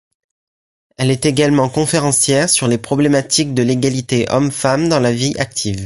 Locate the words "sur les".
2.49-2.79